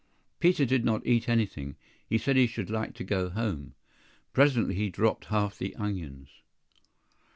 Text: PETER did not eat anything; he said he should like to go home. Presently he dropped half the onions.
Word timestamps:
PETER 0.39 0.65
did 0.65 0.83
not 0.83 1.05
eat 1.05 1.29
anything; 1.29 1.75
he 2.09 2.17
said 2.17 2.35
he 2.35 2.47
should 2.47 2.71
like 2.71 2.95
to 2.95 3.03
go 3.03 3.29
home. 3.29 3.75
Presently 4.33 4.73
he 4.73 4.89
dropped 4.89 5.25
half 5.25 5.59
the 5.59 5.75
onions. 5.75 6.27